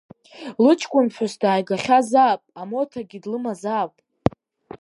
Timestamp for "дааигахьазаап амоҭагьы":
1.41-3.17